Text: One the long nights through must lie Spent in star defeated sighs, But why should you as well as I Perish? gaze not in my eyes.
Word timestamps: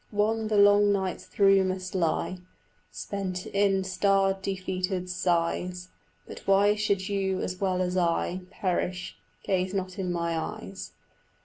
One 0.09 0.47
the 0.47 0.57
long 0.57 0.91
nights 0.91 1.25
through 1.27 1.63
must 1.63 1.93
lie 1.93 2.39
Spent 2.89 3.45
in 3.45 3.83
star 3.83 4.33
defeated 4.33 5.11
sighs, 5.11 5.89
But 6.25 6.39
why 6.47 6.73
should 6.73 7.07
you 7.07 7.39
as 7.41 7.61
well 7.61 7.83
as 7.83 7.95
I 7.95 8.41
Perish? 8.49 9.15
gaze 9.43 9.75
not 9.75 9.99
in 9.99 10.11
my 10.11 10.35
eyes. 10.35 10.93